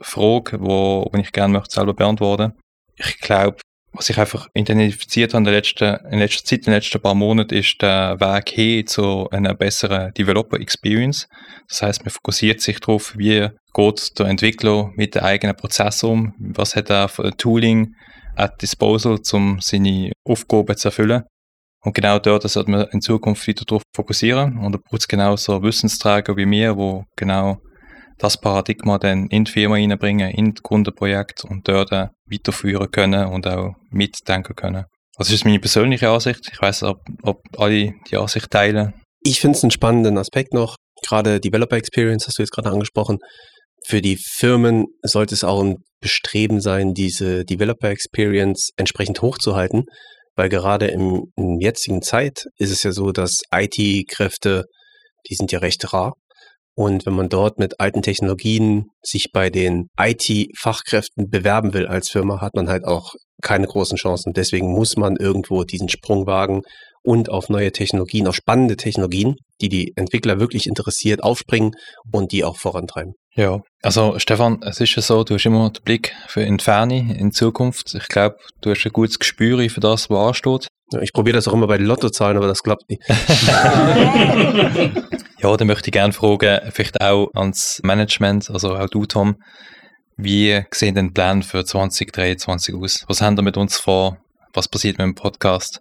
[0.00, 2.52] Ausgangsfrage, wo, wo ich gerne möchte selber beantworten.
[2.96, 3.58] Ich glaube,
[3.92, 7.14] was ich einfach identifiziert habe in der letzten, in letzter Zeit, in den letzten paar
[7.14, 11.26] Monaten, ist der Weg hin zu einer besseren Developer Experience.
[11.68, 16.34] Das heißt, man fokussiert sich darauf, wie geht der Entwickler mit dem eigenen Prozess um,
[16.38, 17.94] was hat er für ein Tooling
[18.34, 21.22] at disposal, um seine Aufgaben zu erfüllen.
[21.82, 24.58] Und genau dort sollte man in Zukunft wieder darauf fokussieren.
[24.58, 27.58] Und da braucht es genau so Wissensträger wie mir, wo genau
[28.18, 33.46] das Paradigma dann in die Firma reinbringen, in das Kundenprojekt und dort weiterführen können und
[33.46, 34.84] auch mitdenken können.
[35.18, 36.48] Das ist meine persönliche Ansicht.
[36.52, 38.94] Ich weiß, ob, ob alle die Ansicht teilen.
[39.22, 40.76] Ich finde es einen spannenden Aspekt noch.
[41.02, 43.18] Gerade Developer Experience hast du jetzt gerade angesprochen.
[43.86, 49.84] Für die Firmen sollte es auch ein Bestreben sein, diese Developer Experience entsprechend hochzuhalten,
[50.34, 54.64] weil gerade im, in jetzigen Zeit ist es ja so, dass IT-Kräfte,
[55.30, 56.14] die sind ja recht rar
[56.76, 62.42] und wenn man dort mit alten Technologien sich bei den IT-Fachkräften bewerben will als Firma,
[62.42, 64.34] hat man halt auch keine großen Chancen.
[64.34, 66.62] Deswegen muss man irgendwo diesen Sprung wagen
[67.02, 71.72] und auf neue Technologien, auf spannende Technologien, die die Entwickler wirklich interessiert, aufspringen
[72.12, 73.14] und die auch vorantreiben.
[73.34, 77.32] Ja, also Stefan, es ist ja so, du hast immer den Blick für in in
[77.32, 77.94] Zukunft.
[77.94, 80.68] Ich glaube, du hast ein gutes Gespür für das, was ansteht.
[81.00, 83.02] Ich probiere das auch immer bei den Lottozahlen, aber das klappt nicht.
[85.38, 89.42] ja, dann möchte ich gerne fragen, vielleicht auch ans Management, also auch du, Tom,
[90.16, 93.04] wie sehen denn Pläne für 2023 aus?
[93.08, 94.18] Was haben ihr mit uns vor?
[94.54, 95.80] Was passiert mit dem Podcast?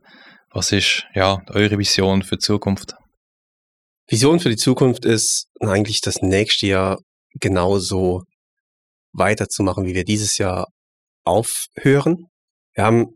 [0.51, 2.95] Was ist ja eure Vision für die Zukunft?
[4.07, 6.99] Vision für die Zukunft ist eigentlich das nächste Jahr
[7.39, 8.23] genauso
[9.13, 10.67] weiterzumachen, wie wir dieses Jahr
[11.23, 12.27] aufhören.
[12.73, 13.07] Wir haben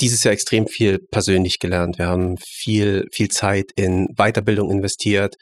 [0.00, 1.98] dieses Jahr extrem viel persönlich gelernt.
[1.98, 5.34] Wir haben viel, viel Zeit in Weiterbildung investiert.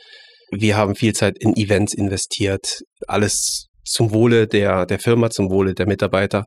[0.50, 2.80] Wir haben viel Zeit in Events investiert.
[3.06, 6.44] Alles zum Wohle der, der Firma, zum Wohle der Mitarbeiter,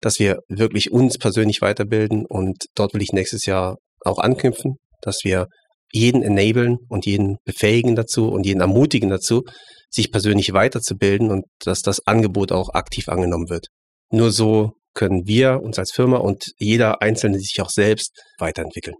[0.00, 2.24] dass wir wirklich uns persönlich weiterbilden.
[2.26, 5.46] Und dort will ich nächstes Jahr auch anknüpfen, dass wir
[5.92, 9.42] jeden enablen und jeden befähigen dazu und jeden ermutigen dazu,
[9.88, 13.68] sich persönlich weiterzubilden und dass das Angebot auch aktiv angenommen wird.
[14.10, 18.96] Nur so können wir uns als Firma und jeder Einzelne sich auch selbst weiterentwickeln.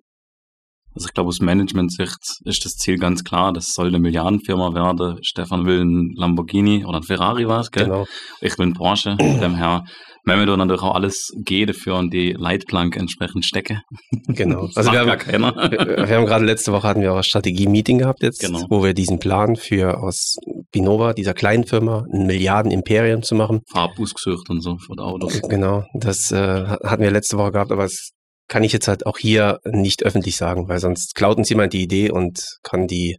[0.96, 5.18] Also ich glaube, aus Management-Sicht ist das Ziel ganz klar, das soll eine Milliardenfirma werden.
[5.22, 7.84] Stefan will ein Lamborghini oder ein Ferrari was, gell?
[7.84, 8.06] Genau.
[8.40, 9.16] Ich will ein Porsche.
[9.16, 9.84] Dem her
[10.26, 13.80] wenn wir da natürlich auch alles gehen dafür und die Leitplanke entsprechend stecken.
[14.26, 14.68] Genau.
[14.74, 15.08] Also wir haben,
[16.08, 18.66] wir haben gerade letzte Woche hatten wir auch ein Strategie-Meeting gehabt jetzt, genau.
[18.68, 20.36] wo wir diesen Plan für aus
[20.72, 23.60] Binova, dieser kleinen Firma, ein Milliarden-Imperium zu machen.
[23.70, 25.40] Farbbus gesucht und so von Autos.
[25.48, 25.84] Genau.
[25.94, 28.10] Das äh, hatten wir letzte Woche gehabt, aber es
[28.48, 31.82] kann ich jetzt halt auch hier nicht öffentlich sagen, weil sonst klaut uns jemand die
[31.82, 33.16] Idee und kann die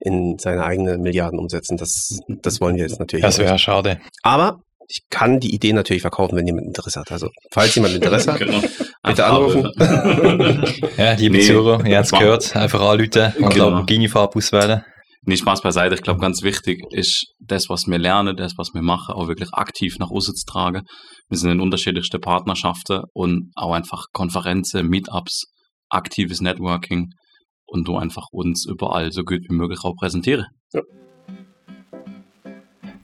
[0.00, 1.76] in seine eigenen Milliarden umsetzen.
[1.76, 3.24] Das, das wollen wir jetzt natürlich.
[3.24, 4.00] Das wäre schade.
[4.22, 7.12] Aber ich kann die Idee natürlich verkaufen, wenn jemand Interesse hat.
[7.12, 8.60] Also, falls jemand Interesse hat, genau.
[9.02, 9.70] bitte anrufen.
[10.96, 13.70] ja, liebe nee, Zuhörer, ihr habt es gehört, einfach anrufen und genau.
[13.70, 14.82] Lamborghini-Farbe auswählen.
[15.22, 15.94] Nicht Spaß beiseite.
[15.94, 19.52] Ich glaube, ganz wichtig ist, das, was wir lernen, das, was wir machen, auch wirklich
[19.52, 20.82] aktiv nach außen zu tragen.
[21.28, 25.44] Wir sind in unterschiedlichste Partnerschaften und auch einfach Konferenzen, Meetups,
[25.90, 27.10] aktives Networking
[27.66, 30.46] und du einfach uns überall so gut wie möglich auch präsentieren.
[30.72, 30.80] Ja.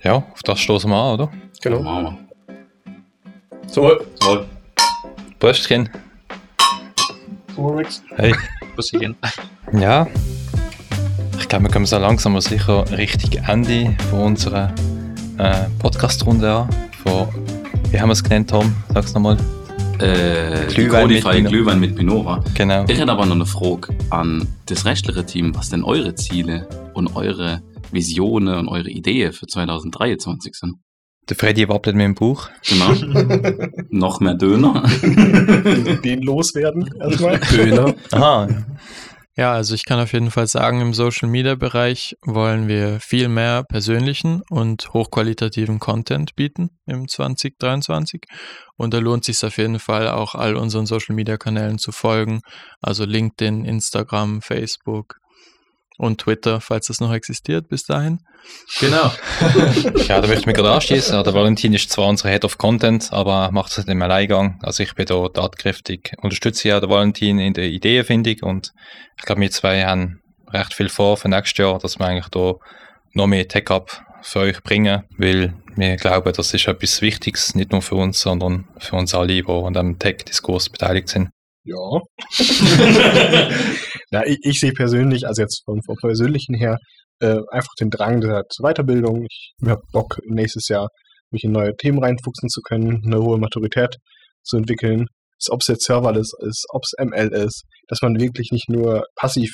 [0.03, 1.33] Ja, auf das stoßen wir an, oder?
[1.61, 1.83] Genau.
[1.83, 2.19] Wir.
[3.67, 4.01] So.
[4.21, 4.45] So.
[5.39, 5.91] Bröstchen.
[8.17, 8.35] Hey.
[8.75, 9.17] Busschen.
[9.73, 10.07] Ja.
[11.39, 14.75] Ich glaube, wir kommen so langsam aber sicher Richtung Ende von unserer
[15.39, 16.71] äh, Podcast-Runde an.
[17.03, 17.44] Von,
[17.95, 18.75] wie haben wir es genannt, Tom?
[18.93, 19.37] Sag's nochmal.
[20.01, 22.43] Äh, Glühwein mit Glühwein mit Binova.
[22.55, 22.85] Genau.
[22.89, 27.15] Ich hätte aber noch eine Frage an das restliche Team, was denn eure Ziele und
[27.15, 30.75] eure Visionen und eure Ideen für 2023 sind.
[31.29, 32.51] Der Freddy wappelt mit dem Bauch.
[32.69, 33.69] Genau.
[33.91, 34.83] noch mehr Döner.
[35.01, 37.39] den, den loswerden erstmal.
[37.39, 37.95] Döner.
[38.11, 38.49] Aha.
[39.37, 43.29] Ja, also ich kann auf jeden Fall sagen, im Social Media Bereich wollen wir viel
[43.29, 48.23] mehr persönlichen und hochqualitativen Content bieten im 2023.
[48.77, 52.43] Und da lohnt sich auf jeden Fall auch all unseren Social Media Kanälen zu folgen.
[52.81, 55.17] Also LinkedIn, Instagram, Facebook
[55.99, 58.19] und Twitter, falls das noch existiert bis dahin.
[58.81, 59.13] Genau.
[60.09, 61.23] Ja, da möchte ich mich gerade anschließen.
[61.25, 64.59] Der Valentin ist zwar unser Head of Content, aber macht es nicht im Alleingang.
[64.63, 68.73] Also ich bin da tatkräftig, unterstütze ja den Valentin in der Ideenfindung und
[69.17, 70.21] ich glaube, wir zwei haben
[70.53, 72.55] recht viel vor für nächstes Jahr, dass wir eigentlich da
[73.15, 77.83] noch mehr Tech-Up für euch bringen, weil wir glauben, das ist etwas Wichtiges, nicht nur
[77.83, 81.31] für uns, sondern für uns alle, die an dem Tech-Diskurs beteiligt sind.
[81.65, 82.01] Ja.
[84.15, 86.79] Na, ich, ich sehe persönlich, also jetzt vom, vom Persönlichen her,
[87.19, 89.27] äh, einfach den Drang der zur Weiterbildung.
[89.29, 90.87] Ich habe Bock, nächstes Jahr
[91.33, 93.97] mich in neue Themen reinfuchsen zu können, eine hohe Maturität
[94.45, 95.07] zu entwickeln.
[95.51, 99.51] Ob es jetzt Serverless ist, ob es ML ist, dass man wirklich nicht nur passiv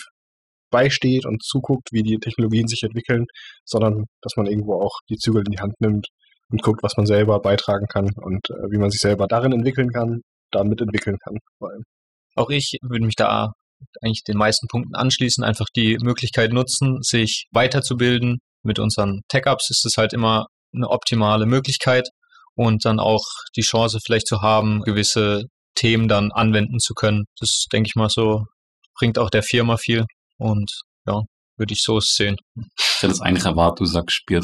[0.71, 3.25] beisteht und zuguckt, wie die Technologien sich entwickeln,
[3.65, 6.07] sondern dass man irgendwo auch die Zügel in die Hand nimmt
[6.53, 9.89] und guckt, was man selber beitragen kann und äh, wie man sich selber darin entwickeln
[9.89, 10.21] kann,
[10.51, 11.39] damit entwickeln kann.
[11.57, 11.83] Vor allem.
[12.37, 13.53] Auch ich würde mich da
[14.03, 18.39] eigentlich den meisten Punkten anschließen, einfach die Möglichkeit nutzen, sich weiterzubilden.
[18.63, 22.09] Mit unseren Tech-Ups ist es halt immer eine optimale Möglichkeit
[22.55, 23.25] und dann auch
[23.57, 27.25] die Chance vielleicht zu haben, gewisse Themen dann anwenden zu können.
[27.39, 28.45] Das denke ich mal so,
[28.99, 30.05] bringt auch der Firma viel
[30.39, 30.71] und
[31.07, 31.23] ja,
[31.57, 32.37] würde ich so sehen.
[32.79, 34.41] Ich hätte es eigentlich erwartet, du sagst Bier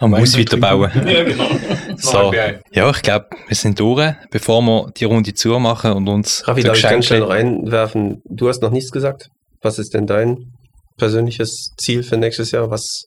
[0.00, 0.90] Man muss weiterbauen.
[0.94, 1.48] genau.
[1.96, 2.32] So.
[2.72, 4.14] Ja, ich glaube, wir sind durch.
[4.30, 7.30] Bevor wir die Runde zumachen und uns Raffi, darf ich ganz schnell Geschenke- noch
[7.64, 8.22] einwerfen?
[8.24, 9.28] Du hast noch nichts gesagt.
[9.60, 10.52] Was ist denn dein
[10.96, 12.70] persönliches Ziel für nächstes Jahr?
[12.70, 13.04] Was,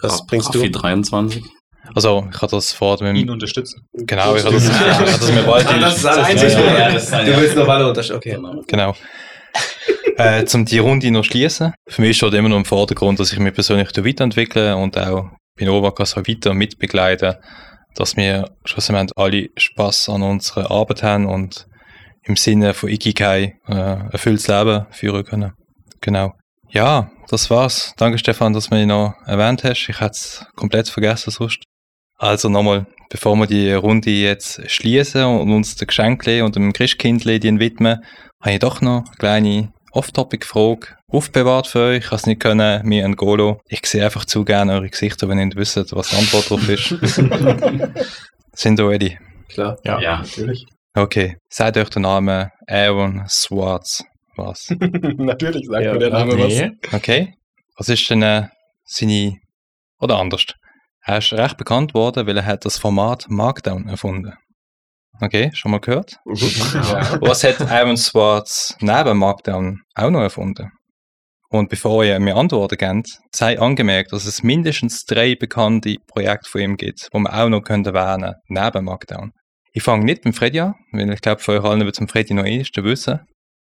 [0.00, 0.78] was Ra- bringst Raffi du?
[0.78, 1.42] 23.
[1.94, 3.14] Also, ich habe das vor dem.
[3.14, 3.82] Ihn unterstützen.
[3.92, 5.76] Genau, ich habe das, ich das mit Valentin.
[5.76, 8.16] Ah, das ist Ja, ja, ja, das Du willst noch alle unterstützen.
[8.16, 8.38] Okay.
[8.66, 8.94] Genau.
[10.16, 11.72] Äh, zum die Runde noch schließen.
[11.88, 15.92] Für mich steht immer noch im Vordergrund, dass ich mich persönlich weiterentwickle und auch Binova
[15.92, 17.34] kann so weiter mitbegleiten,
[17.94, 21.66] dass wir schlussendlich alle Spaß an unserer Arbeit haben und
[22.24, 25.52] im Sinne von Ikigai äh, erfülltes Leben führen können.
[26.00, 26.32] Genau.
[26.70, 27.94] Ja, das war's.
[27.96, 29.88] Danke Stefan, dass du mich noch erwähnt hast.
[29.88, 31.62] Ich hätte es komplett vergessen sonst.
[32.16, 37.40] Also nochmal, bevor wir die Runde jetzt schließen und uns den Geschenkle und dem Christkindle
[37.42, 38.00] widmen,
[38.40, 41.98] habe ich doch noch eine kleine Off-Topic-Frage aufbewahrt für euch.
[41.98, 43.60] Ich habe es nicht können, mir ein Golo.
[43.68, 46.68] Ich sehe einfach zu gerne eure Gesichter, wenn ihr nicht wisst, was die Antwort drauf
[46.68, 46.88] ist.
[48.52, 49.18] Sind ihr ready?
[49.48, 49.78] Klar.
[49.84, 50.18] Ja.
[50.18, 50.66] Natürlich.
[50.94, 51.36] Okay.
[51.48, 54.04] Seid euch der Name Aaron Swartz
[54.36, 54.68] was?
[54.80, 56.70] Natürlich sagt Ja, mir der Name nee.
[56.92, 57.34] Okay.
[57.76, 58.48] Was ist denn äh,
[58.84, 59.38] seine...
[60.00, 60.46] Oder anders.
[61.06, 64.32] Er ist recht bekannt worden, weil er hat das Format Markdown erfunden.
[65.20, 66.16] Okay, schon mal gehört?
[66.24, 67.44] was.
[67.44, 70.70] Hat Aaron Swartz neben Markdown auch noch erfunden?
[71.50, 76.60] Und bevor ihr mir Antworten gebt, sei angemerkt, dass es mindestens drei bekannte Projekte von
[76.60, 79.30] ihm gibt, die man auch noch könnte erwähnen neben Markdown.
[79.72, 82.34] Ich fange nicht mit Freddy an, weil ich glaube, von euch allen wird zum Freddy
[82.34, 83.20] noch ehesten wissen.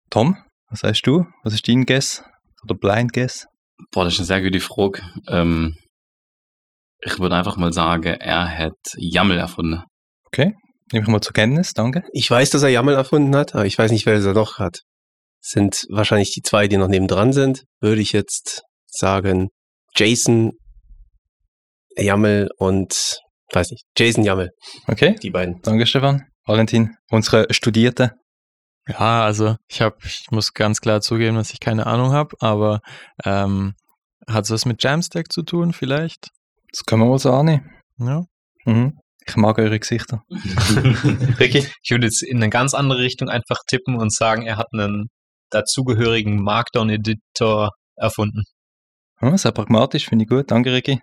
[0.09, 0.37] Tom,
[0.71, 1.27] was sagst du?
[1.43, 2.25] Was ist dein Guess?
[2.63, 3.47] Oder Blind Guess?
[3.93, 5.03] Boah, das ist eine sehr gute Frage.
[5.29, 5.77] Ähm,
[7.01, 9.83] ich würde einfach mal sagen, er hat YAML erfunden.
[10.27, 10.55] Okay,
[10.95, 12.05] nehme ich mal zur Kenntnis, danke.
[12.13, 14.81] Ich weiß, dass er YAML erfunden hat, aber ich weiß nicht, wer er noch hat.
[15.41, 17.65] Sind wahrscheinlich die zwei, die noch nebendran sind.
[17.81, 19.49] Würde ich jetzt sagen,
[19.97, 20.53] Jason
[21.97, 23.19] YAML und,
[23.53, 24.51] weiß nicht, Jason YAML,
[24.87, 25.61] Okay, die beiden.
[25.63, 26.23] danke Stefan.
[26.47, 28.11] Valentin, unsere Studierten.
[28.87, 32.81] Ja, also ich habe, ich muss ganz klar zugeben, dass ich keine Ahnung habe, aber
[33.25, 33.75] ähm,
[34.29, 36.29] hat es was mit Jamstack zu tun vielleicht?
[36.71, 37.71] Das können wir wohl so annehmen.
[37.99, 38.25] Ja.
[38.67, 38.99] Mhm.
[39.27, 40.23] Ich mag eure Gesichter.
[41.41, 41.67] Ricky?
[41.83, 45.09] Ich würde jetzt in eine ganz andere Richtung einfach tippen und sagen, er hat einen
[45.51, 48.43] dazugehörigen Markdown-Editor erfunden.
[49.21, 50.51] Ja, sehr pragmatisch, finde ich gut.
[50.51, 51.01] Danke, Ricky.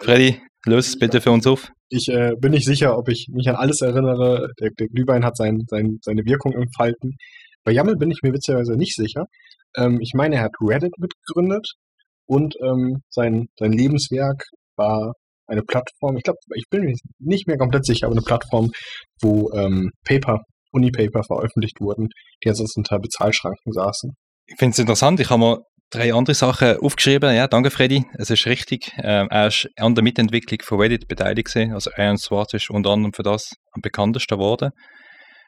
[0.00, 1.70] Freddy, löse es bitte für uns auf.
[1.88, 4.50] Ich äh, bin nicht sicher, ob ich mich an alles erinnere.
[4.60, 7.16] Der, der Glühwein hat sein, sein, seine Wirkung entfalten.
[7.64, 9.26] Bei YAML bin ich mir witzigerweise nicht sicher.
[9.76, 11.72] Ähm, ich meine, er hat Reddit mitgegründet
[12.26, 14.44] und ähm, sein, sein Lebenswerk
[14.76, 15.14] war
[15.48, 18.70] eine Plattform, ich glaube, ich bin mir nicht mehr komplett sicher, aber eine Plattform,
[19.20, 22.08] wo ähm, Paper, Unipaper veröffentlicht wurden,
[22.44, 24.12] die ansonsten unter Bezahlschranken saßen.
[24.46, 25.20] Ich finde es interessant.
[25.20, 25.58] Ich habe mir
[25.90, 27.34] drei andere Sachen aufgeschrieben.
[27.34, 28.04] Ja, danke Freddy.
[28.14, 28.92] Es ist richtig.
[28.98, 31.72] Ähm, er ist an der Mitentwicklung von Reddit beteiligt gewesen.
[31.72, 34.70] Also Aaron Swartz ist unter anderem für das am bekanntesten geworden.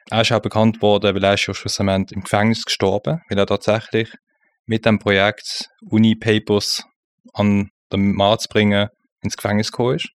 [0.09, 3.45] Er ist auch bekannt worden, weil er ist ja schlussendlich im Gefängnis gestorben, weil er
[3.45, 4.11] tatsächlich
[4.65, 6.85] mit dem Projekt Uni-Papers
[7.33, 8.89] an den Markt zu bringen
[9.21, 10.09] ins Gefängnis gekommen ist.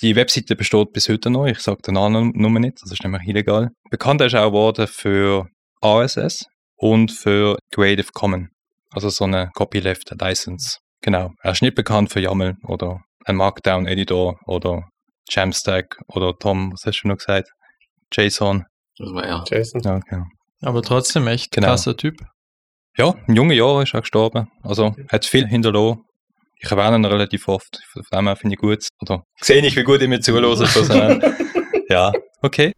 [0.00, 3.26] Die Webseite besteht bis heute noch, ich sage den Namen nur nicht, das ist nämlich
[3.26, 3.70] illegal.
[3.90, 5.48] Bekannt ist er auch geworden für
[5.84, 8.48] RSS und für Creative Commons,
[8.90, 10.78] also so eine Copyleft License.
[11.00, 14.88] Genau, er ist nicht bekannt für YAML oder ein Markdown-Editor oder
[15.28, 17.50] Jamstack oder Tom, was hast du noch gesagt?
[18.12, 18.64] JSON.
[18.98, 19.44] Das war er.
[19.48, 19.80] Jason.
[19.82, 20.24] Ja, genau.
[20.62, 21.68] Aber trotzdem echt Genau.
[21.68, 22.16] krasser Typ.
[22.96, 24.48] Ja, in jungen Jahren ist er gestorben.
[24.62, 26.02] Also hat viel hinterlassen.
[26.60, 27.80] Ich erwähne ihn relativ oft.
[27.92, 28.88] Von dem her finde ich gut.
[29.00, 30.56] Oder sehe ich, wie gut ich mir zuhöre.
[31.88, 32.72] ja, okay.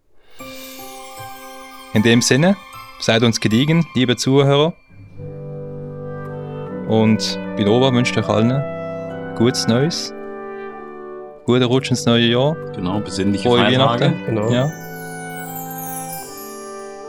[1.95, 2.57] In dem Sinne,
[3.01, 4.75] seid uns gediegen, liebe Zuhörer.
[6.89, 10.13] Und Binova wünscht euch allen gutes Neues.
[11.47, 12.55] Guten Rutsch ins neue Jahr.
[12.75, 14.05] Genau, besinnliche Frohe Feiertage.
[14.05, 14.27] Weihnachten.
[14.27, 14.51] Genau.
[14.53, 14.90] Ja.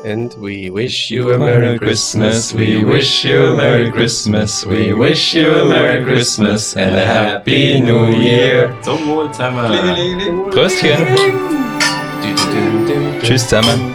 [0.03, 2.53] And we wish you a Merry Christmas.
[2.53, 4.65] We wish you a Merry Christmas.
[4.65, 8.75] We wish you a Merry Christmas and a Happy New Year.
[8.81, 10.49] Zum Wohl zusammen.
[10.49, 11.05] Pröstchen.
[13.21, 13.93] Tschüss zusammen.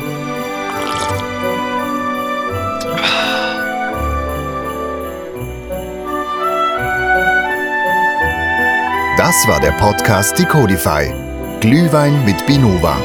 [9.19, 11.12] Das war der Podcast Decodify.
[11.61, 12.97] Glühwein mit Binova.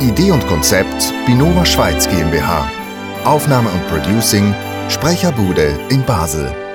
[0.00, 2.70] Idee und Konzept Binova Schweiz GmbH.
[3.24, 4.54] Aufnahme und Producing
[4.88, 6.65] Sprecherbude in Basel.